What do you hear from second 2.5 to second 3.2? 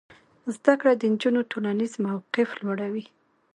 لوړوي.